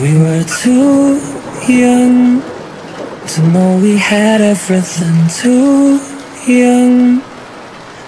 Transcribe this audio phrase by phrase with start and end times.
[0.00, 1.20] We were too
[1.68, 6.00] young to know we had everything too
[6.46, 7.22] young.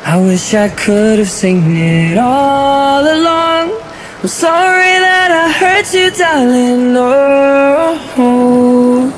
[0.02, 3.70] I wish I could have seen it all along.
[4.22, 6.96] I'm sorry that I hurt you, darling.
[8.16, 9.12] Oh,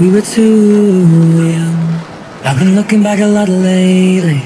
[0.00, 1.04] we were too
[1.52, 1.78] young.
[2.42, 4.42] I've been looking back a lot lately.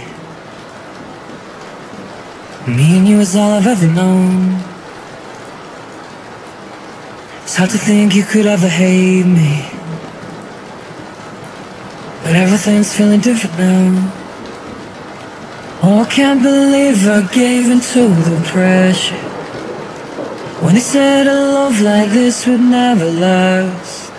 [2.66, 4.73] Me and you is all I've ever known.
[7.44, 9.68] It's hard to think you could ever hate me.
[12.22, 14.12] But everything's feeling different now.
[15.82, 19.22] Oh, I can't believe I gave into the pressure.
[20.64, 24.10] When they said a love like this would never last.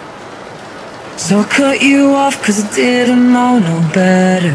[1.18, 4.54] So I cut you off cause I didn't know no better.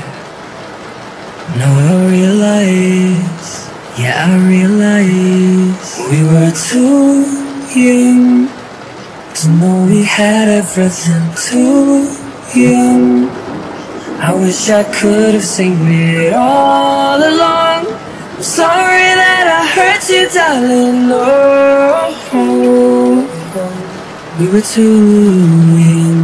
[1.59, 3.69] Now I realize,
[3.99, 7.27] yeah I realize We were too
[7.75, 8.60] young
[9.41, 12.05] to know we had everything too
[12.55, 13.27] young
[14.21, 17.87] I wish I could have seen it all along.
[18.37, 22.13] I'm sorry that I hurt you, darling, oh,
[24.39, 26.21] We were too young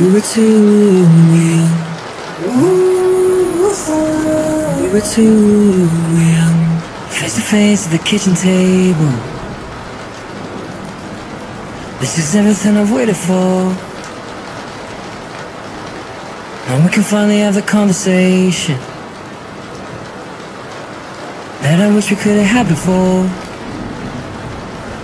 [0.00, 1.08] We were too
[1.40, 1.72] young
[4.82, 5.88] We were too
[6.34, 6.56] young
[7.08, 9.29] Face to face at the kitchen table
[12.00, 13.76] This is everything I've waited for.
[16.66, 18.78] Now we can finally have the conversation.
[21.60, 23.28] That I wish we could have had before.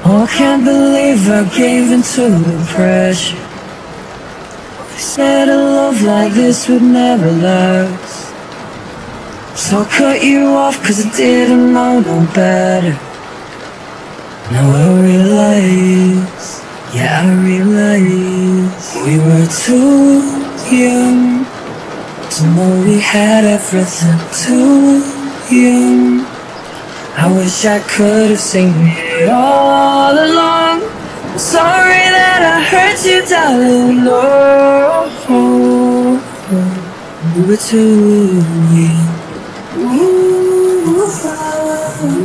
[0.09, 3.37] Oh, I can't believe I gave in to the pressure.
[4.93, 8.33] They said a love like this would never last.
[9.55, 12.97] So I cut you off cause I didn't know no better.
[14.53, 16.36] Now I realize,
[16.97, 20.25] yeah I realize We were too
[20.73, 21.45] young.
[22.35, 25.05] To know we had everything too
[25.51, 26.25] young.
[27.17, 30.81] I wish I could have seen it all along.
[31.39, 35.07] Sorry that I hurt you, darling, oh,
[37.35, 38.43] We were too
[38.77, 39.09] young.
[39.77, 40.03] We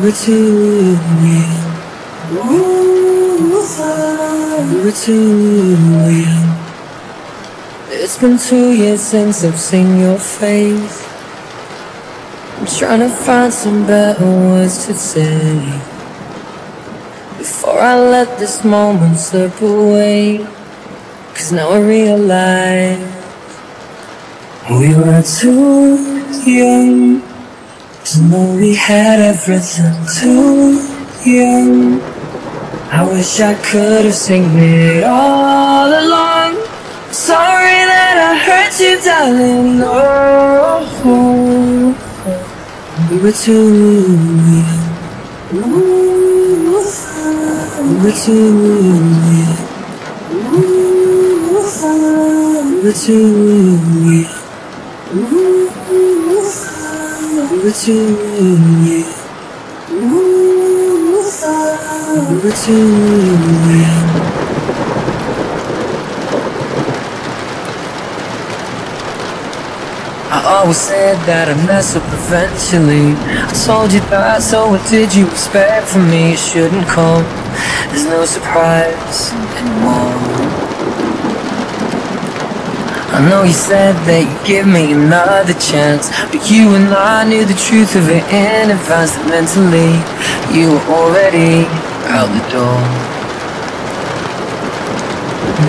[0.01, 1.61] were too young.
[2.31, 2.80] We
[4.91, 6.57] too young
[7.89, 11.07] It's been two years since I've seen your face.
[12.57, 15.81] I'm trying to find some better words to say.
[17.37, 20.45] Before I let this moment slip away
[21.33, 22.99] Cause now I realize
[24.69, 25.97] We were too
[26.45, 27.21] young
[28.03, 30.87] To know we had everything too
[31.25, 32.10] young
[32.93, 36.55] I wish I could have seen it all along
[37.11, 40.71] Sorry that I hurt you, darling, oh
[43.11, 44.71] we were too young.
[45.51, 45.59] We
[47.99, 48.45] were too
[49.31, 49.61] young.
[52.71, 53.25] We were too
[53.91, 54.31] young.
[57.51, 58.05] We were too
[58.85, 59.20] young.
[61.41, 61.47] Too.
[70.29, 75.15] I always said that I'd mess up eventually I told you that, so what did
[75.15, 76.33] you expect from me?
[76.33, 77.23] It shouldn't come
[77.89, 80.10] There's no surprise anymore
[83.21, 87.45] I know you said that you'd give me another chance But you and I knew
[87.45, 89.93] the truth of it in advance That mentally.
[90.49, 91.69] You were already
[92.09, 92.81] out the door.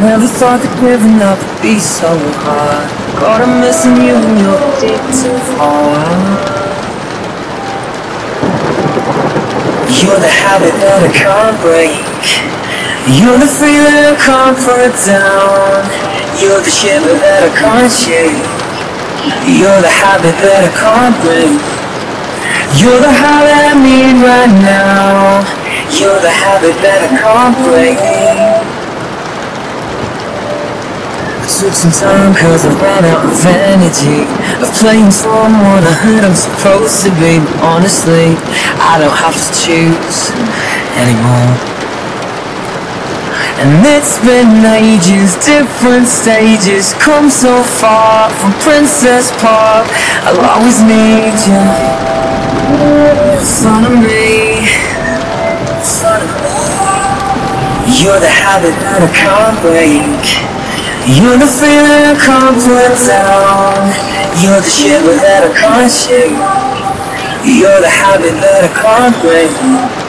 [0.00, 2.08] Never thought that giving up would be so
[2.40, 2.88] hard.
[3.20, 5.92] Caught I'm missing you and you're deep too far.
[10.00, 12.00] You're the habit that I can't break
[13.12, 18.40] You're the feeling I can't put down You're the shiver that I can't shake
[19.44, 21.60] You're the habit that I can't break
[22.80, 25.44] You're the high that I need right now.
[25.92, 28.00] You're the habit that I can't break
[31.62, 34.26] took some time cause I ran out of energy.
[34.58, 37.38] Of playing someone I heard I'm supposed to be.
[37.62, 38.34] Honestly,
[38.82, 40.32] I don't have to choose
[40.98, 41.81] anymore
[43.60, 49.86] And it's been ages, different stages Come so far from Princess Park
[50.24, 52.12] I'll always need you
[53.42, 56.22] front of me In front
[58.00, 60.22] You're the habit that I can't break.
[61.06, 63.90] You're the feeling I can't put down.
[64.38, 66.38] You're the shiver that I can't shake.
[67.42, 70.01] You're the habit that I can't break.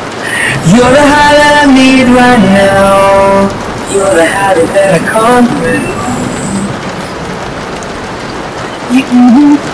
[0.71, 3.51] You're the high that I need right now.
[3.91, 5.83] You're the habit that I can't break.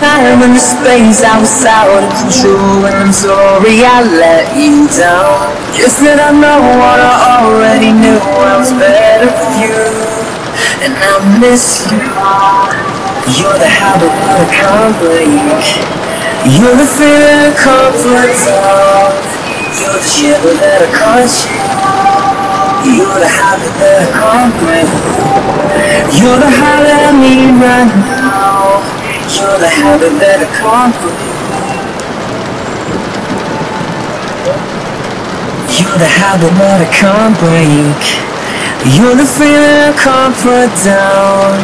[0.02, 2.82] Time and the space I was out of control.
[2.90, 5.54] And I'm sorry I let you down.
[5.78, 8.18] You said I know what I already knew.
[8.18, 9.78] I was better with you
[10.82, 12.02] And I miss you.
[13.38, 15.30] You're the habit that I can't break
[16.50, 18.99] You're the feeling I can't
[19.78, 21.70] You're the shiver that I can't shake
[22.98, 24.90] You're the habit that I break
[26.18, 29.00] You're the high that I need right now
[29.30, 30.94] you're the habit that I can't.
[35.78, 38.02] You're the habit that I can't break.
[38.90, 41.62] You're the feeling I can't put down.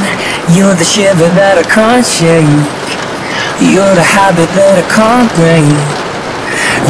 [0.54, 2.46] You're the shiver that I can't shake.
[3.60, 5.95] You're the habit that I can't break.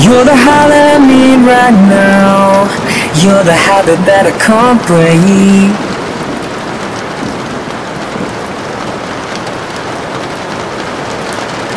[0.04, 2.68] You're the high I need right now.
[3.22, 5.72] You're the habit that I can't break.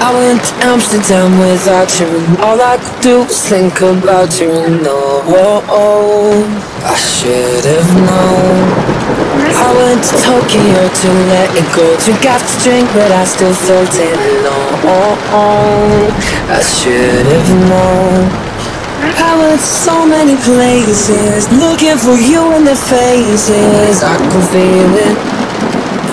[0.02, 4.52] I went to Amsterdam without you and all I could do was think about you
[4.52, 6.44] and oh, oh,
[6.84, 8.99] I should have known
[9.60, 11.86] I went to Tokyo to let it go.
[12.24, 16.10] Got to drink but I still felt it oh,
[16.50, 18.28] I should have known.
[19.20, 24.04] I went to so many places Looking for you in their faces.
[24.04, 25.18] I can feel it.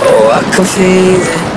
[0.06, 1.56] Oh, I can feel it.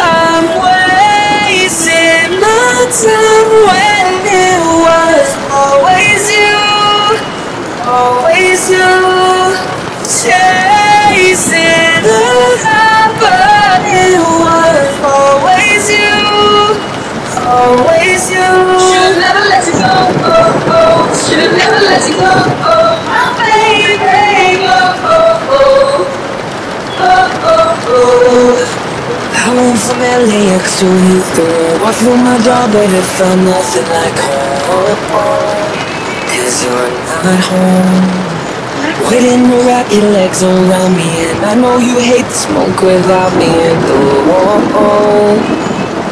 [0.00, 6.56] I'm wasting my time when it was always you,
[7.84, 9.19] always you,
[30.00, 30.88] Went from LAX to
[31.84, 34.96] I flew my job but it felt nothing like home.
[36.24, 36.88] Cause you're
[37.20, 38.30] not home.
[39.10, 43.36] Waiting to wrap your legs around me And I know you hate the smoke without
[43.36, 43.84] me And
[44.72, 45.36] oh,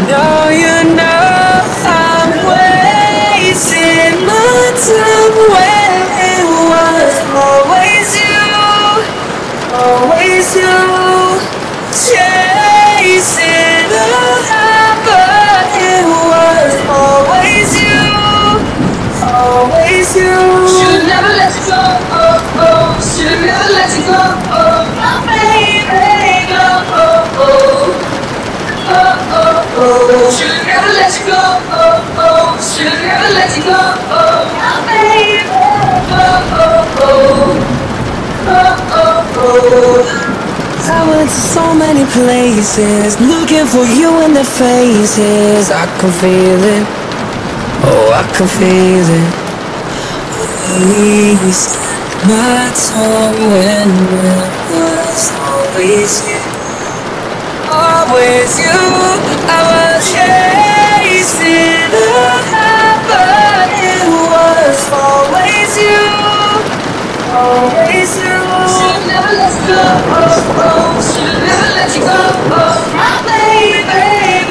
[0.04, 5.92] Now you know I'm wasting my time When
[6.28, 7.14] it was.
[7.40, 8.36] Always you.
[9.72, 10.76] Always you.
[11.88, 13.67] Chasing
[36.60, 37.58] oh oh.
[38.50, 38.84] Oh
[39.40, 40.17] oh
[40.90, 45.70] I went to so many places Looking for you in their faces.
[45.70, 46.86] I can feel it.
[47.84, 49.28] Oh, I can feel it.
[50.64, 51.76] Please
[52.24, 56.40] My tongue when it was always you.
[57.68, 58.80] Always you
[59.44, 61.84] I was chasing.
[61.92, 62.04] The
[63.12, 66.27] But it was always you
[67.28, 70.28] You Should never let go
[70.98, 72.16] should never let you go,
[72.96, 74.48] my baby,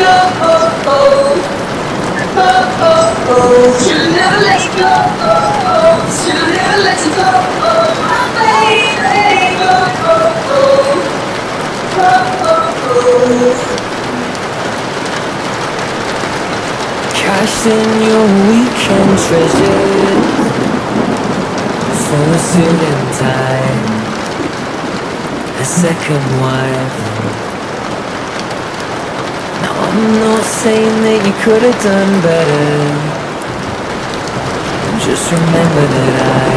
[3.84, 4.94] Should never let you go,
[6.22, 7.32] should never let you go,
[8.06, 9.18] my baby,
[17.16, 20.37] Cashed in your weekend treasures
[22.08, 24.08] for a suit and tie
[25.60, 27.00] a second wife.
[29.62, 33.18] Now I'm not saying that you could have done better.
[35.04, 36.56] Just remember that I,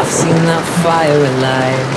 [0.00, 1.90] I've seen that fire alive.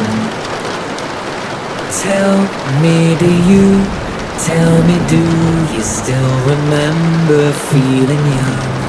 [2.05, 2.37] Tell
[2.83, 3.81] me, do you?
[4.37, 5.23] Tell me, do
[5.73, 8.82] you still remember feeling young?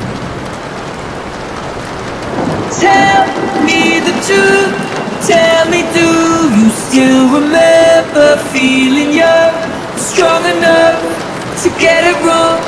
[2.80, 3.22] Tell
[3.62, 4.74] me the truth.
[5.26, 6.10] Tell me, do
[6.58, 9.54] you still remember feeling young,
[9.96, 10.98] strong enough
[11.62, 12.60] to get it wrong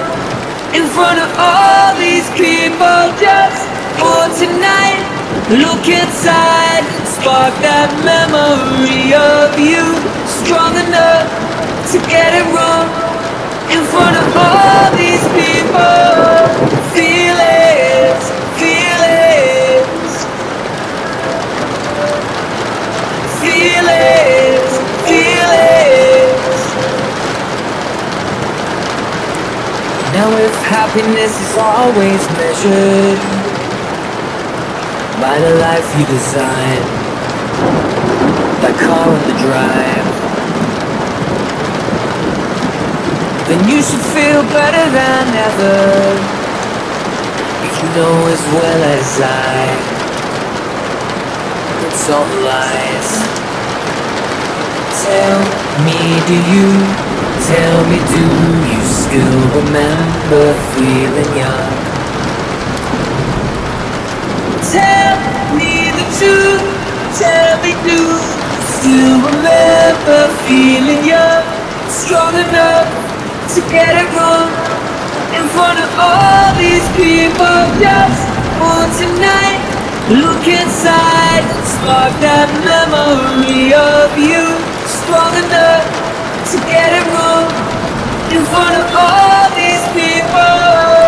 [0.73, 3.67] in front of all these people just
[3.99, 5.03] for tonight?
[5.51, 9.85] Look inside, spark that memory of you.
[10.27, 11.27] Strong enough
[11.93, 12.87] to get it wrong
[13.75, 16.07] in front of all these people.
[16.95, 17.26] Feelings,
[23.77, 24.73] feelings,
[25.05, 26.57] feelings.
[30.17, 33.21] Now, if happiness is always measured
[35.21, 36.83] by the life you design,
[38.63, 40.07] by car on the drive.
[43.49, 45.77] Then you should feel better than ever.
[47.69, 49.97] If you know as well as I,
[51.87, 53.46] it's all lies.
[55.05, 55.41] Tell
[55.85, 56.69] me, do you?
[57.47, 58.25] Tell me, do
[58.71, 61.97] you still remember feeling young?
[64.73, 65.17] Tell
[65.57, 66.65] me the truth,
[67.19, 68.37] tell me do you
[68.87, 71.45] Still remember feeling young
[71.89, 72.89] Strong enough
[73.55, 74.51] to get it wrong
[75.35, 78.23] In front of all these people Just
[78.59, 79.61] for tonight
[80.09, 84.66] Look inside and Spark that memory of you
[85.07, 85.87] Strong enough
[86.51, 87.47] to get it wrong
[88.35, 91.06] In front of all these people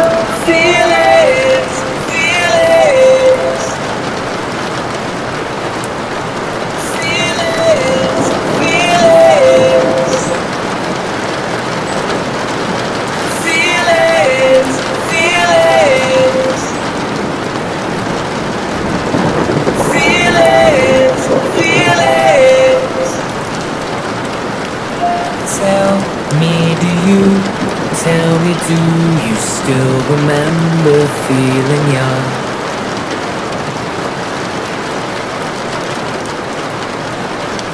[30.08, 32.24] remember feeling young?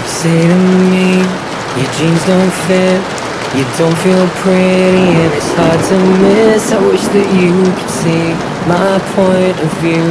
[0.03, 0.59] You say to
[0.91, 1.23] me,
[1.79, 3.01] your jeans don't fit,
[3.55, 6.73] you don't feel pretty, and it's hard to miss.
[6.73, 8.35] I wish that you could see
[8.67, 10.11] my point of view.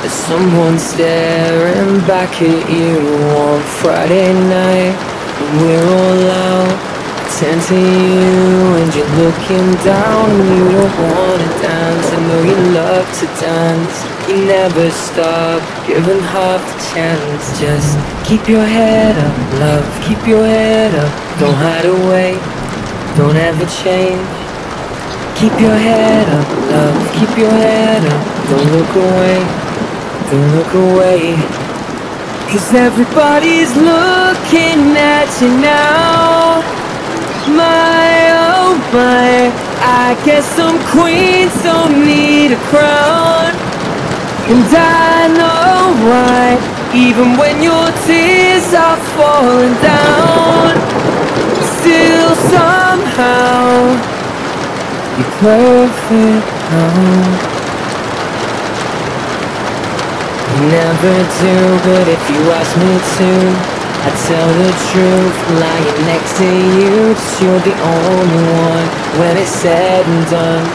[0.00, 3.00] There's someone staring back at you
[3.38, 4.92] on Friday night,
[5.40, 6.91] and we're all out
[7.42, 12.06] to you and you're looking down and you don't wanna dance.
[12.14, 13.96] I know you love to dance.
[14.28, 17.58] You never stop, giving half the chance.
[17.58, 19.86] Just keep your head up, love.
[20.06, 21.12] Keep your head up.
[21.40, 22.38] Don't hide away.
[23.16, 24.22] Don't ever change.
[25.34, 26.96] Keep your head up, love.
[27.18, 28.22] Keep your head up.
[28.50, 29.38] Don't look away.
[30.30, 31.34] Don't look away.
[32.50, 36.81] Cause everybody's looking at you now.
[37.48, 39.50] My oh my,
[39.82, 43.50] I guess some queens don't need a crown.
[44.46, 46.58] And I know why,
[46.94, 50.78] even when your tears are falling down,
[51.82, 53.90] still somehow
[55.18, 57.52] you're perfect now.
[60.70, 63.71] Never do, but if you ask me to.
[64.02, 68.86] I tell the truth, lying next to you you're the only one.
[69.22, 70.66] When it's said and done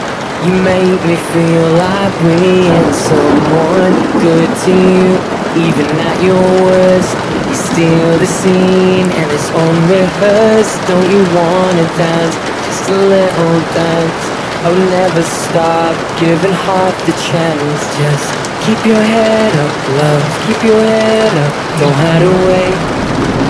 [0.48, 3.92] You make me feel like being someone
[4.24, 5.12] good to you.
[5.60, 7.12] Even at your worst
[7.48, 14.24] You steal the scene and it's unrehearsed Don't you wanna dance, just a little dance.
[14.64, 18.28] I will never stop, giving half the chance Just
[18.64, 21.52] keep your head up, love, keep your head up.
[21.76, 22.97] Don't hide away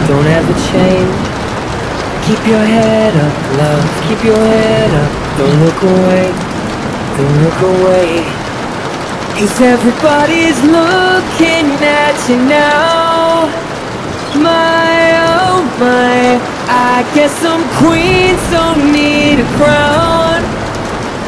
[0.09, 1.21] don't ever change.
[2.25, 3.85] Keep your head up, love.
[4.09, 5.13] Keep your head up.
[5.37, 6.33] Don't look away.
[7.17, 8.25] Don't look away.
[9.37, 13.53] Cause everybody's looking at you now.
[14.41, 16.41] My, oh my.
[16.73, 20.41] I guess some queens don't need a crown.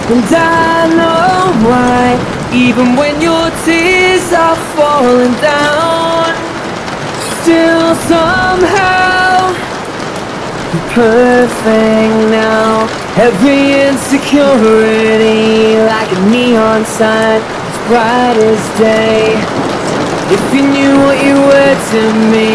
[0.09, 2.17] And I know why.
[2.57, 6.00] Even when your tears are falling down
[7.51, 9.51] still somehow
[10.95, 12.87] perfect now.
[13.19, 19.35] Every insecurity like a neon sign, as bright as day.
[20.31, 22.51] If you knew what you were to me,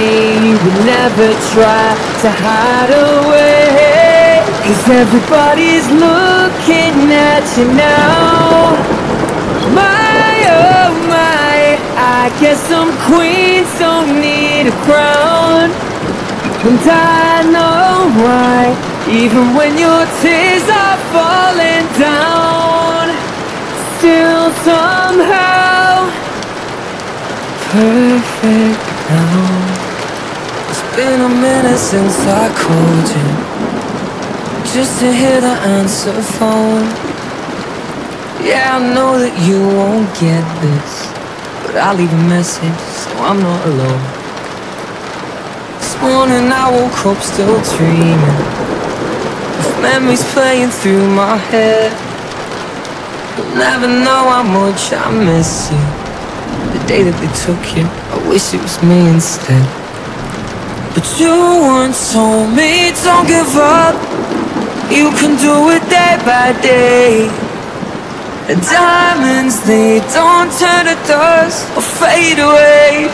[0.48, 1.88] you would never try
[2.24, 4.48] to hide away.
[4.64, 8.80] Cause everybody's looking at you now.
[9.76, 11.76] My, oh my,
[12.06, 15.74] I guess some queens don't need a crown.
[16.68, 18.74] And I know why,
[19.10, 23.10] even when your tears are falling down,
[23.98, 25.66] still somehow
[27.76, 29.52] perfect now.
[30.70, 33.30] It's been a minute since I called you,
[34.74, 36.86] just to hear the answer phone.
[38.46, 41.15] Yeah, I know that you won't get this,
[41.76, 44.04] but I'll leave a message so I'm not alone.
[45.76, 48.40] This morning I woke up still dreaming,
[49.60, 51.92] with memories playing through my head.
[53.36, 55.84] You'll never know how much I miss you.
[56.72, 59.68] The day that they took you, I wish it was me instead.
[60.96, 64.00] But you once told me don't give up.
[64.88, 67.45] You can do it day by day.
[68.46, 73.10] The diamonds, they don't turn to dust or fade away.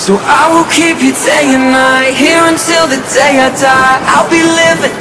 [0.00, 4.00] So I will keep you day and night, here until the day I die.
[4.16, 4.96] I'll be living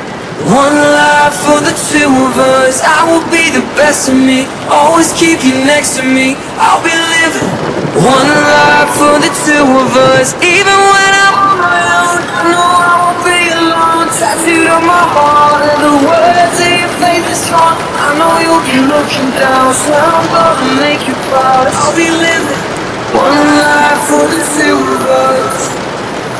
[0.51, 2.83] one life for the two of us.
[2.83, 6.35] I will be the best of me, always keep you next to me.
[6.59, 7.47] I'll be living
[7.95, 12.19] one life for the two of us, even when I'm on my own.
[12.27, 14.11] I know I won't be alone.
[14.19, 17.75] Tattooed on my heart are the words of your favorite song.
[17.99, 21.67] I know you'll be looking down, so I'm gonna make you proud.
[21.67, 22.63] I'll be living
[23.11, 25.69] one life for the two of us.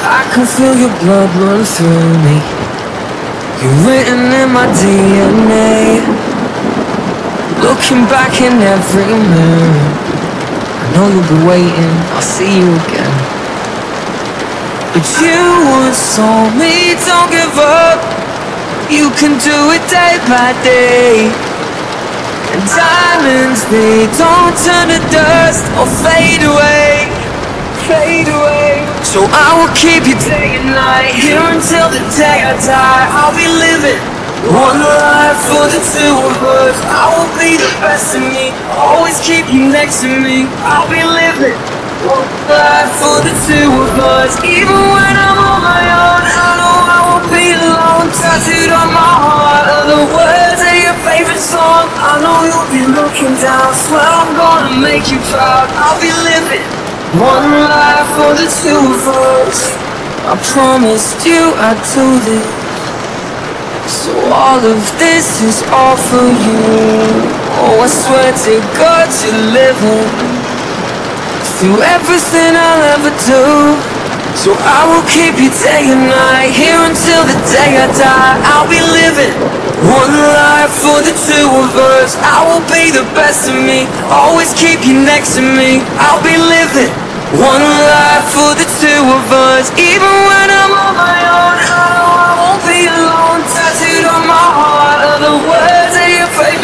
[0.03, 2.37] I can feel your blood run through me.
[3.59, 6.03] You're written in my DNA.
[7.63, 9.83] Looking back in every mirror.
[10.83, 13.15] I know you'll be waiting, I'll see you again.
[14.91, 15.39] But you
[15.71, 18.12] once told me don't give up.
[18.91, 21.31] You can do it day by day.
[22.51, 27.07] And diamonds, they don't turn to dust or fade away.
[27.87, 28.85] Fade away.
[29.01, 33.05] So I will keep you day and night here until the day I die.
[33.13, 34.01] I'll be living
[34.51, 36.75] one life for the two of us.
[36.91, 40.45] I will be the best of me, always keep you next to me.
[40.67, 41.72] I'll be living
[42.03, 46.21] for the two of us, even when I'm on my own.
[46.27, 48.11] I know I won't be alone.
[48.11, 51.87] Tattooed on my heart are the words of your favorite song.
[51.95, 55.71] I know you'll be looking down, swear I'm gonna make you proud.
[55.79, 56.65] I'll be living.
[57.15, 59.03] One life for the two of
[59.47, 59.71] us.
[60.27, 62.47] I promised you I'd do this.
[63.87, 66.63] So all of this is all for you.
[67.63, 70.42] Oh, I swear to God you're living
[71.63, 73.79] through everything I'll ever do.
[74.35, 78.35] So I will keep you day and night here until the day I die.
[78.51, 79.31] I'll be living
[79.87, 82.19] one life for the two of us.
[82.19, 85.79] I will be the best of me, always keep you next to me.
[86.03, 86.91] I'll be living
[87.39, 89.23] one life for the two of
[89.55, 91.55] us, even when I'm on my own.
[91.63, 93.39] I won't be alone.
[93.47, 95.92] Tattooed on my heart are the words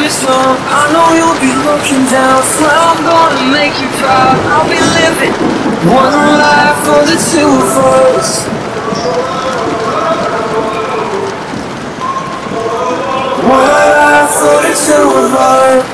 [0.09, 0.57] song.
[0.73, 4.35] I know you'll be looking down, swear I'm gonna make you proud.
[4.49, 5.33] I'll be living
[5.85, 8.49] one life for the two of us.
[13.45, 15.85] One life for the two of us.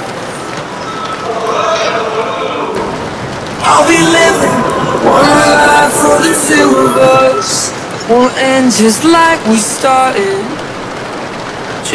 [3.68, 4.60] I'll be living
[5.04, 5.28] one
[5.60, 7.72] life for the two of us.
[8.08, 10.55] We'll end just like we started.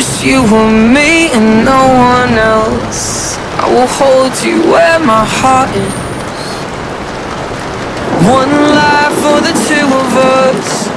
[0.01, 3.37] Just you and me and no one else.
[3.61, 5.93] I will hold you where my heart is.
[8.25, 8.49] One
[8.81, 10.11] life for the two of
[10.41, 10.89] us.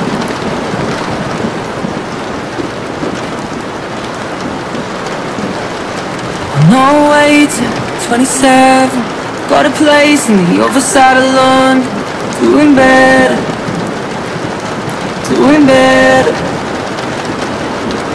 [6.71, 7.73] No waiting,
[8.07, 8.87] 27.
[9.49, 11.83] Got a place in the other side of London.
[12.39, 13.35] Doing better.
[15.27, 16.52] Doing better.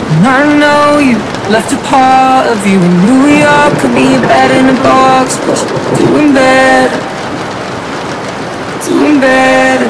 [0.09, 1.21] And I know you
[1.53, 3.73] left a part of you in New York.
[3.81, 6.97] Could be a bed in a box, but you're doing better.
[8.89, 9.89] Doing better.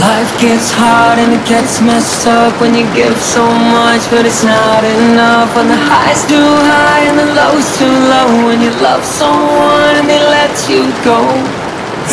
[0.00, 4.44] Life gets hard and it gets messed up when you give so much, but it's
[4.44, 5.54] not enough.
[5.56, 10.08] When the high's too high and the low's too low, when you love someone and
[10.08, 11.20] they let you go.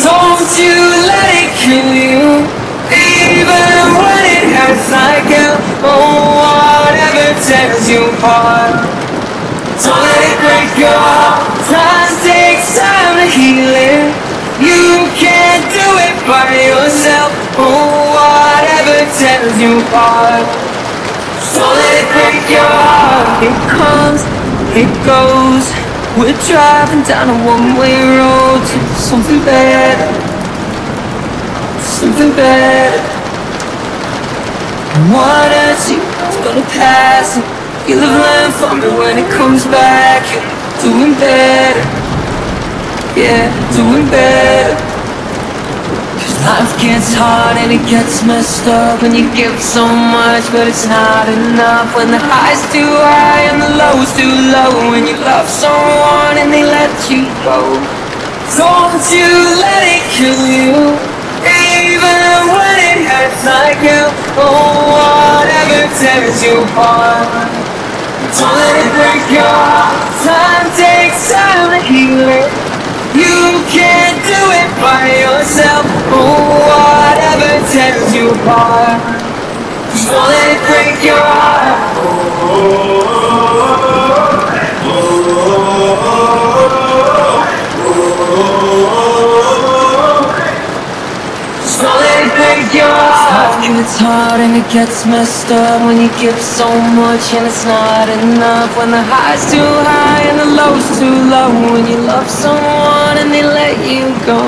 [0.00, 2.46] Don't you let it kill you,
[2.94, 4.19] even when
[4.68, 5.56] hell.
[5.82, 8.84] Oh, whatever tears you apart.
[9.80, 11.40] Don't let it break your heart.
[11.64, 14.12] Time takes time to heal it.
[14.60, 17.32] You can't do it by yourself.
[17.56, 20.44] Oh, whatever tears you apart.
[21.40, 23.40] So let it break your heart.
[23.40, 24.20] It comes,
[24.76, 25.64] it goes.
[26.18, 30.12] We're driving down a one-way road to something better.
[31.80, 32.32] Something
[34.94, 35.54] better.
[35.54, 37.36] And you is gonna pass?
[37.36, 37.44] And
[37.88, 40.24] you'll have learned from it when it comes back.
[40.82, 41.84] Doing better.
[43.16, 44.74] yeah, doing better.
[46.20, 50.68] Cause life gets hard and it gets messed up when you give so much, but
[50.68, 51.94] it's not enough.
[51.96, 54.90] When the high's too high and the low's too low.
[54.90, 57.60] When you love someone and they let you go.
[58.56, 59.30] Don't you
[59.62, 60.98] let it kill you,
[61.46, 62.69] even when
[63.20, 64.08] it like hell.
[64.40, 67.28] Oh, whatever tears you apart.
[68.32, 69.92] Don't let it break your heart.
[70.24, 72.48] Time takes time to heal it.
[73.12, 75.84] You can't do it by yourself.
[76.16, 79.00] Oh, whatever tears you apart.
[80.08, 81.76] Don't let it break your heart.
[81.96, 82.24] Don't
[86.24, 86.49] let it
[92.36, 93.56] break your heart.
[93.56, 97.64] Life gets hard and it gets messed up when you give so much and it's
[97.64, 98.70] not enough.
[98.76, 101.48] When the high's too high and the low's too low.
[101.72, 104.40] When you love someone and they let you go.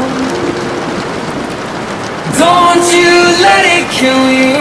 [2.39, 3.13] Don't you
[3.45, 4.59] let it kill you,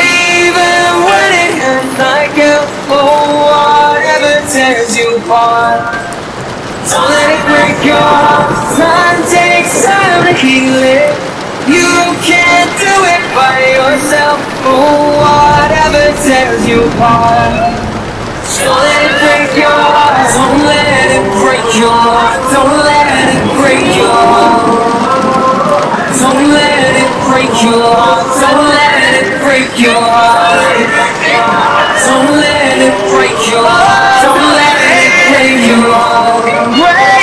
[0.00, 2.66] even when it hurts like hell.
[2.90, 5.94] Oh, whatever tears you apart.
[6.90, 8.50] Don't let it break your heart.
[8.74, 11.33] Time takes time to heal it.
[11.64, 14.36] You can't do it by yourself.
[14.68, 17.72] Oh, whatever tears you apart.
[18.60, 20.28] Don't let it break your heart.
[20.28, 22.36] Don't let it break your heart.
[22.52, 24.60] Don't let it break your heart.
[26.20, 28.28] Don't let it break your heart.
[28.44, 30.68] Don't let it break your heart.
[32.04, 34.20] Don't let it break your heart.
[34.20, 37.13] Don't let it break your heart.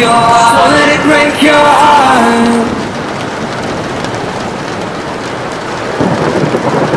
[0.00, 0.56] Your heart.
[0.56, 2.80] Don't let it break your heart.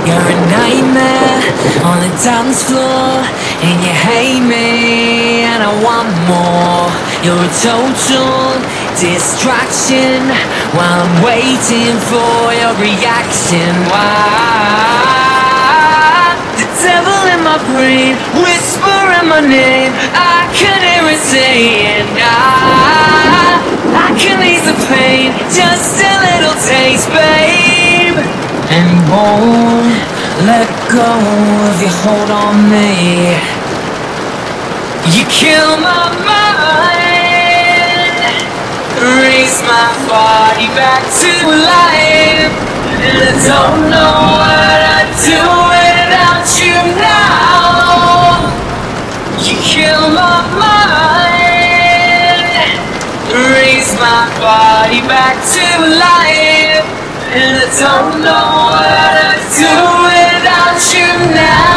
[0.07, 1.39] You're a nightmare
[1.87, 3.23] on the dance floor
[3.63, 6.91] And you hate me and I want more
[7.23, 8.59] You're a total
[8.99, 10.27] distraction
[10.75, 15.23] While I'm waiting for your reaction Why?
[16.59, 22.22] The devil in my brain Whispering my name I can hear it saying
[27.13, 28.17] babe
[28.73, 29.93] and won't
[30.49, 31.11] let go
[31.69, 33.37] of your hold on me.
[35.13, 37.43] You kill my mind,
[39.21, 42.53] raise my body back to life,
[43.03, 48.47] and I don't know what I'd do without you now.
[49.43, 51.61] You kill my mind,
[53.53, 55.65] raise my body back to
[55.99, 57.02] life.
[57.35, 59.73] And I don't know what I'd do
[60.05, 61.73] without you now.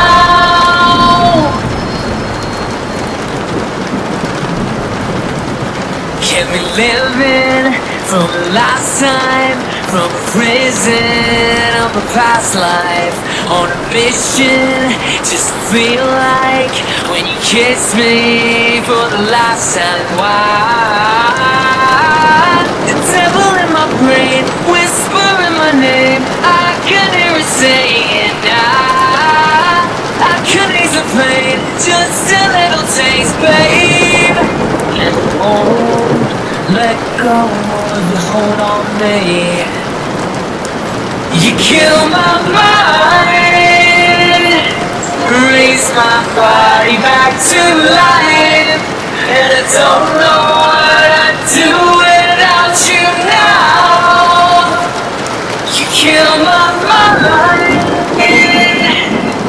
[6.20, 7.72] Kept me living
[8.04, 9.56] from the last time,
[9.88, 13.16] from a prison of a past life,
[13.48, 14.92] on a mission
[15.24, 16.76] just to feel like
[17.08, 20.04] when you kiss me for the last time.
[20.20, 21.56] Why?
[22.84, 25.25] The devil in my brain whispering my
[25.80, 26.22] name.
[26.40, 29.84] I can hear it saying, I,
[30.20, 34.36] I can ease the pain, just a little taste, babe.
[34.96, 36.32] And won't
[36.72, 39.60] let go of your hold on me.
[41.44, 43.52] You kill my mind,
[45.52, 47.60] raise my body back to
[47.92, 48.80] life,
[49.28, 51.68] and I don't know what I'd do
[52.00, 54.35] without you now.
[56.06, 56.70] Kill my
[57.26, 57.82] mind,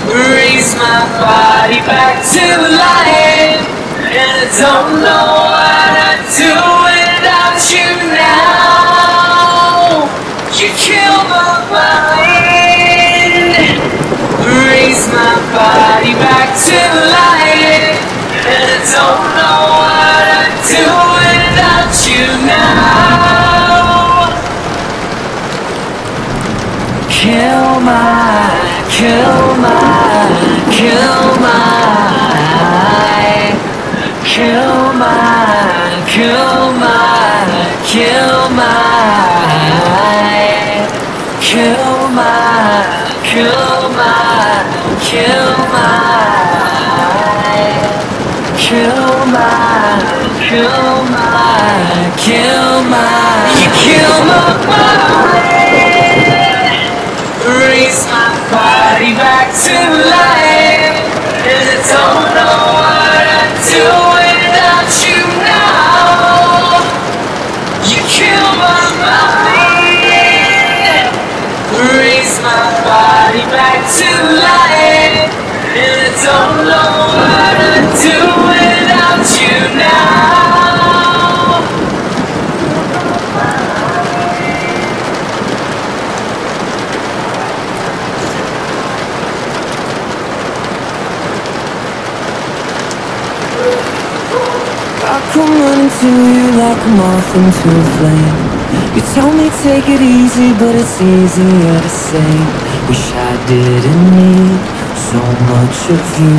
[0.10, 3.62] raise my body back to life,
[4.02, 6.50] and I don't know what I'd do
[6.82, 10.10] without you now.
[10.58, 13.78] You kill my mind,
[14.42, 16.80] raise my body back to
[17.22, 18.02] life,
[18.34, 20.90] and I don't know what I'd do
[21.22, 24.26] without you now.
[27.10, 28.52] Kill my,
[28.90, 30.28] kill my,
[30.78, 31.68] kill my,
[34.32, 37.08] kill my, kill my,
[37.88, 38.74] kill my,
[41.48, 44.68] kill my, kill my,
[45.08, 45.98] kill my,
[48.58, 49.48] kill my,
[50.44, 51.38] kill my,
[52.18, 53.08] kill my,
[53.62, 55.67] you kill my mind
[57.88, 59.72] takes my body back to
[60.12, 61.08] life.
[61.48, 66.84] And I don't know what I'd do without you now.
[67.88, 69.96] You kill my mind,
[71.96, 75.32] raise my body back to life.
[75.72, 78.20] And I don't know what I'd do
[78.52, 80.37] without you now.
[95.38, 98.38] Come running to you like a moth into a flame.
[98.96, 102.32] You tell me take it easy, but it's easier to say.
[102.90, 104.58] Wish I didn't need
[105.12, 105.22] so
[105.54, 106.38] much of you.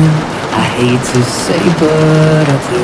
[0.51, 2.83] I hate to say, but I do.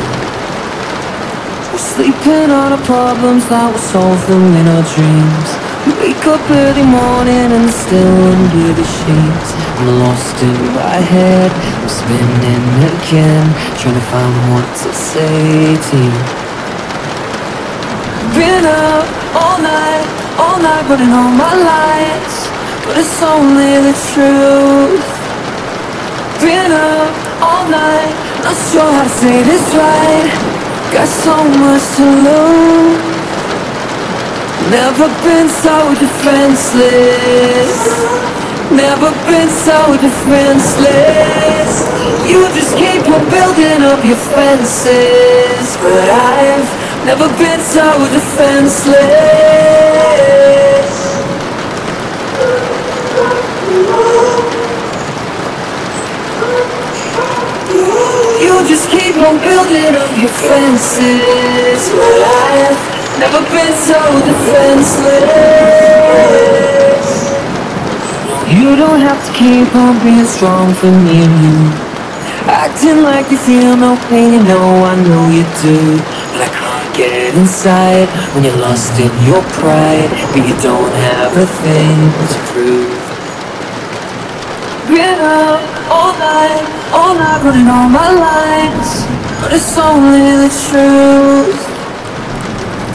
[1.72, 5.50] We're sleeping on our problems that we'll solve them in our dreams.
[5.60, 11.52] We wake up early morning and still under the sheets I'm lost in my head,
[11.52, 13.46] I'm spinning again
[13.78, 16.22] Trying to find what to say to you.
[18.34, 19.06] Been up
[19.38, 20.08] all night,
[20.42, 22.38] all night running all my lights
[22.86, 25.06] But it's only the truth.
[26.42, 30.30] Been up all night, not sure how to say this right.
[30.94, 33.15] Got so much to lose
[34.72, 37.70] Never been so defenseless.
[38.72, 41.86] Never been so defenseless.
[42.26, 45.78] You just keep on building up your fences.
[45.78, 49.06] But I've never been so defenseless.
[58.42, 61.90] You just keep on building up your fences.
[61.92, 62.85] But I've
[63.20, 63.96] Never been so
[64.28, 65.32] defenseless.
[68.52, 71.24] You don't have to keep on being strong for me.
[72.52, 75.96] Acting like you feel no pain, you know I know you do.
[76.36, 80.12] But I can't get it inside when you're lost in your pride.
[80.36, 83.00] But you don't have a thing to prove.
[84.92, 89.08] Been up all night, all night running all my lines.
[89.40, 91.75] But it's only the truth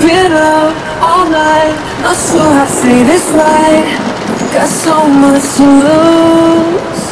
[0.00, 4.10] been up all night, not sure to say this right
[4.52, 7.02] Got so much to lose.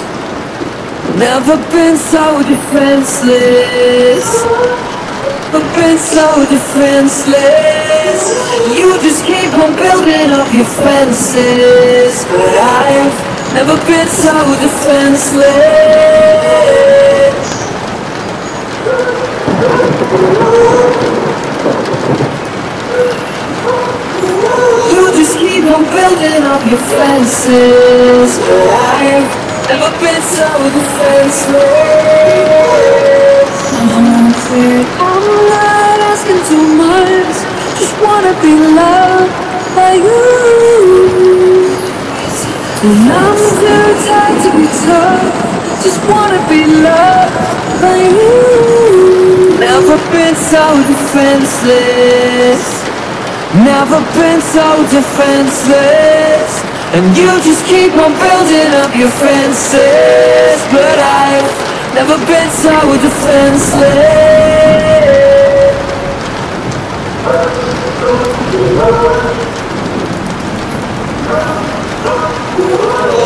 [1.16, 4.26] Never been so defenseless.
[5.46, 8.20] Never been so defenseless.
[8.74, 12.26] You just keep on building up your fences.
[12.26, 13.14] But I've
[13.54, 16.08] never been so defenseless
[25.26, 28.38] keep on building up your fences.
[28.38, 29.26] But I've
[29.66, 31.58] never been so defenseless.
[33.98, 37.34] I'm clear, I'm not asking too much.
[37.78, 39.34] Just wanna be loved
[39.74, 40.22] by you.
[42.86, 45.26] And I'm too tired to be tough.
[45.82, 47.34] Just wanna be loved
[47.82, 49.58] by you.
[49.58, 52.77] Never been so defenseless
[53.54, 56.52] Never been so defenseless.
[56.92, 60.60] And you just keep on building up your fences.
[60.70, 61.48] But I've
[61.94, 63.88] never been so defenseless.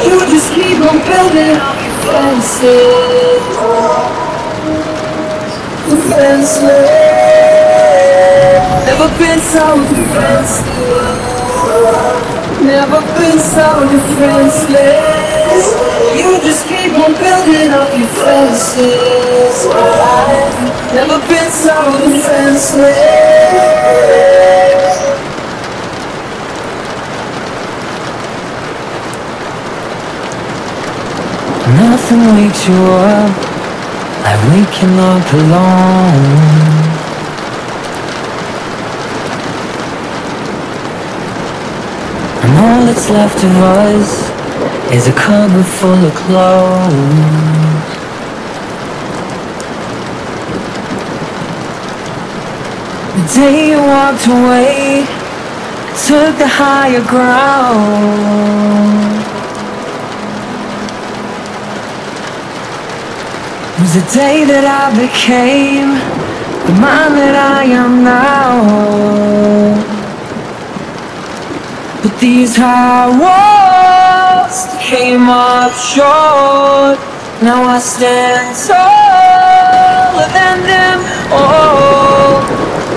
[0.06, 3.42] You just keep on building up your fences.
[5.90, 7.51] Defenseless
[8.92, 10.60] Never been so defenseless.
[12.60, 15.64] Never been so defenseless.
[16.14, 19.66] You just keep on building up your fences.
[19.72, 21.72] I've never been so
[22.04, 22.92] defenseless.
[31.80, 33.32] Nothing wakes you up
[34.22, 36.81] like waking up alone
[42.94, 44.28] That's left of us
[44.92, 46.92] is a cupboard full of clothes.
[53.16, 55.06] The day you walked away,
[56.06, 58.12] took the higher ground.
[63.74, 65.96] It was the day that I became
[66.66, 69.91] the man that I am now.
[72.02, 76.98] But these high walls came up short.
[77.40, 80.98] Now I stand taller than them
[81.30, 82.42] all.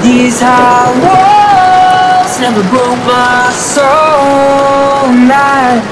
[0.01, 5.13] These high walls never broke my soul.
[5.13, 5.85] And I,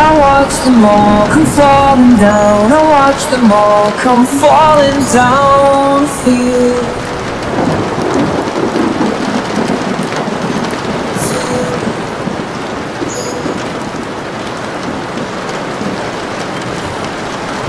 [0.00, 2.72] I watch them all come falling down.
[2.72, 6.06] I watch them all come falling down.
[6.06, 6.95] For you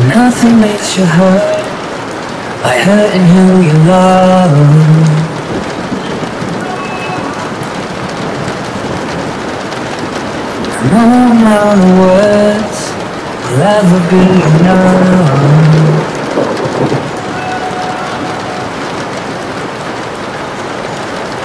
[0.08, 1.64] nothing makes you hurt
[2.64, 4.56] by hurting who you love.
[10.92, 12.80] No amount of words
[13.44, 14.26] will ever be
[14.60, 15.68] enough.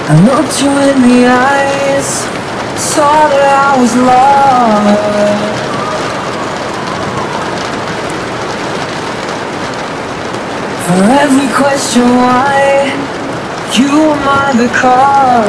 [0.05, 2.09] I looked you in the eyes,
[2.79, 5.62] saw that I was lost.
[10.83, 12.91] For every question why,
[13.71, 15.47] you my the cause.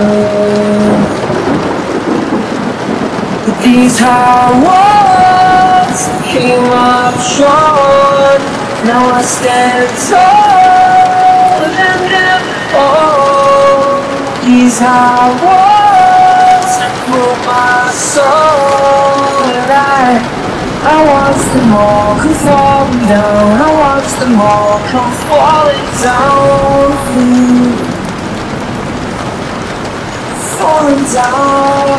[3.45, 8.41] But these hard walls came up short.
[8.87, 12.43] Now I stand tall and them
[12.79, 14.01] all.
[14.47, 16.73] These hard walls
[17.11, 20.45] broke my soul, and I.
[20.87, 23.61] I watch them all come falling down.
[23.63, 26.91] I watch them all come falling down.
[30.59, 31.95] Falling down.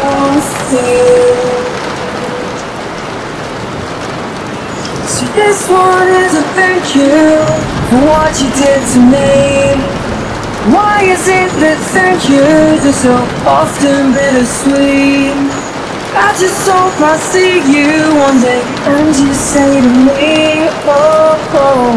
[5.07, 7.39] So this one is a thank you
[7.89, 9.95] for what you did to me.
[10.73, 13.15] Why is it that thank yous are so
[13.47, 15.54] often bittersweet?
[16.17, 21.91] I just hope I see you one day and you say to me, oh, oh.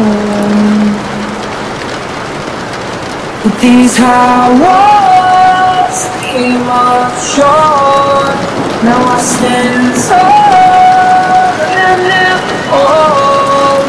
[3.61, 8.35] These walls came up short.
[8.83, 12.39] Now I stand tall and now,
[12.75, 13.79] oh,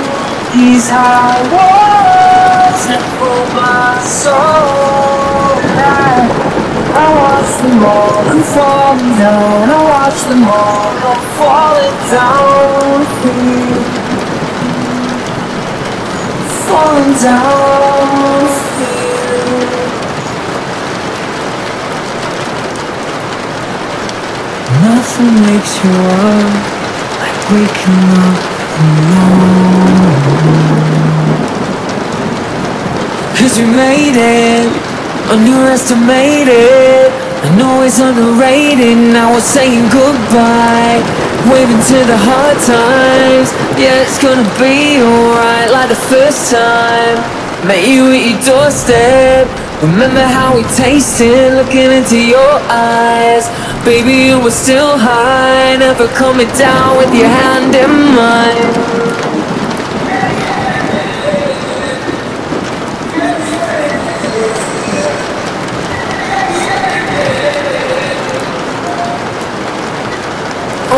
[0.55, 0.89] these
[1.51, 5.20] walls that pull my soul.
[7.61, 9.69] Them all falling down.
[9.69, 13.05] I watch them all come falling down.
[13.23, 13.85] with
[16.65, 18.01] Falling down.
[18.41, 19.01] with
[24.83, 26.53] Nothing makes you up
[27.21, 28.41] like waking up
[28.81, 29.61] alone.
[33.37, 34.69] Cause we made it,
[35.31, 37.00] underestimated.
[37.41, 41.01] I know it's underrated, now we're saying goodbye.
[41.49, 43.49] Waving to the hard times,
[43.81, 47.17] yeah, it's gonna be alright like the first time.
[47.65, 49.49] Met you at your doorstep,
[49.81, 53.49] remember how we tasted, looking into your eyes.
[53.89, 58.90] Baby, you were still high, never coming down with your hand in mine.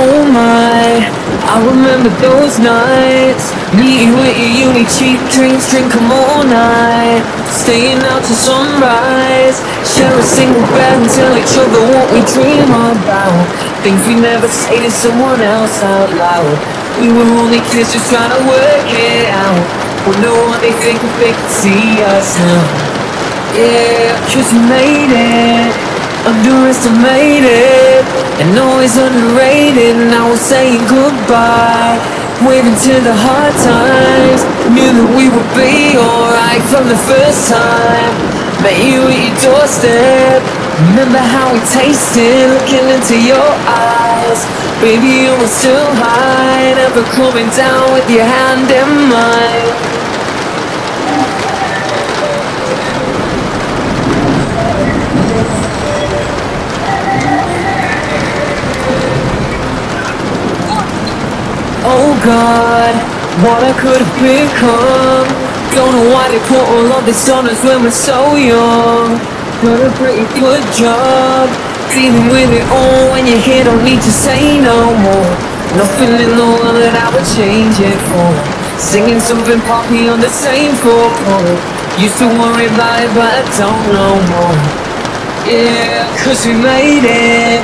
[0.03, 0.99] Oh my,
[1.47, 3.55] I remember those nights.
[3.71, 7.23] Meeting with your uni cheap drinks, drink 'em all night.
[7.47, 9.62] Staying out till sunrise.
[9.87, 13.47] Share a single bed and tell each other what we dream about.
[13.87, 16.59] Things we never say to someone else out loud.
[16.99, 19.62] We were only kids just trying to work it out.
[20.09, 22.65] Wonder what they think if they could see us now.
[23.55, 25.91] Yeah, cause we made it
[26.23, 28.07] Underestimated
[28.39, 29.97] and always underrated.
[30.07, 31.99] Now we're saying goodbye,
[32.47, 34.47] waving to the hard times.
[34.71, 38.15] Knew that we would be alright from the first time.
[38.63, 40.47] Met you at your doorstep.
[40.95, 44.47] Remember how we tasted, looking into your eyes.
[44.79, 49.91] Baby, you were still high, never coming down with your hand in mine.
[61.93, 62.97] Oh God,
[63.45, 65.28] what I could have become.
[65.76, 69.20] Don't know why they put all of this on us when we're so young.
[69.61, 71.53] Done a pretty good job
[71.93, 73.64] dealing with it all when you're here.
[73.64, 75.32] Don't need to say no more.
[75.76, 78.32] Nothing in the world that I would change it for.
[78.80, 81.61] Singing something poppy on the same four chord.
[82.01, 84.57] Used to worry about it, but I don't know more.
[85.45, 87.61] Yeah, cause we made it,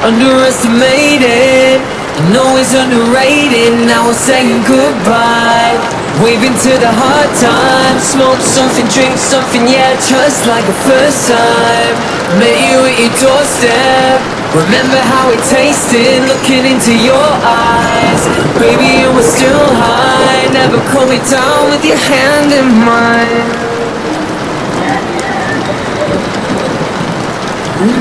[0.00, 1.95] underestimated.
[2.16, 5.76] I know it's underrated, now we're saying goodbye.
[6.24, 11.92] Waving to the hard times, smoke something, drink something, yeah, just like the first time.
[12.40, 14.16] Met you at your doorstep.
[14.56, 18.24] Remember how it tasted, looking into your eyes.
[18.56, 23.44] Baby, you were still high, never coming down with your hand in mine.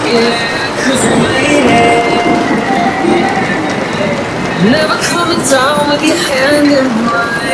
[0.06, 2.24] Yeah, cause we made it.
[4.72, 7.47] Never coming down with your hand in mine.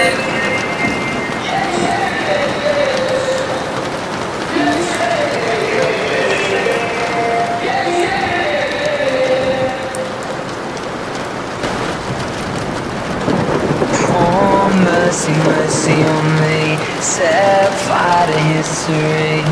[15.43, 19.43] mercy on me Set fire to history.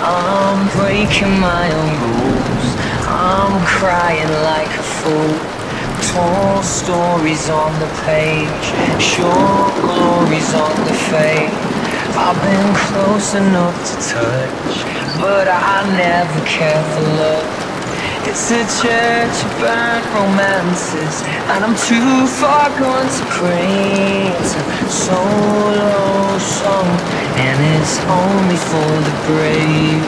[0.00, 2.68] I'm breaking my own rules.
[3.06, 5.58] I'm crying like a fool.
[6.12, 8.66] Torn stories on the page
[9.02, 11.50] Short glories on the face.
[12.16, 14.84] I've been close enough to touch
[15.20, 17.57] But I never care for love.
[18.28, 24.28] It's a church of burnt romances, and I'm too far gone to pray.
[24.36, 26.88] It's a solo song,
[27.40, 30.04] and it's only for the brave.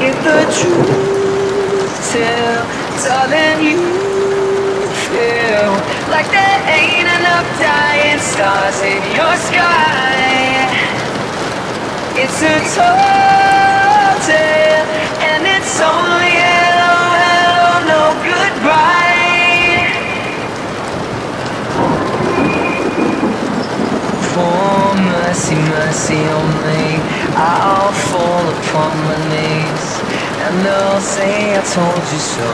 [0.00, 0.92] If the truth
[2.12, 2.64] tell,
[3.04, 3.84] darling, you
[5.12, 5.76] feel
[6.08, 10.85] like there ain't enough dying stars in your sky.
[12.18, 14.86] It's a tall tale,
[15.20, 19.84] and it's only hello, hello, no goodbye.
[24.32, 26.84] For mercy, mercy on me,
[27.36, 29.86] I'll fall upon my knees,
[30.40, 32.50] and they'll say I told you so.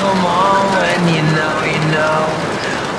[0.00, 2.51] Come on, when you know, you know.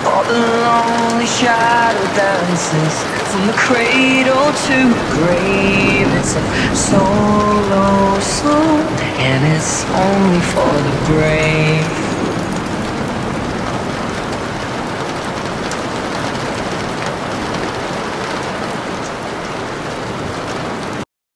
[0.05, 2.95] All the lonely shadow dances
[3.31, 6.07] from the cradle to the grave.
[6.19, 8.81] It's a solo song,
[9.19, 12.02] and it's only for the brave.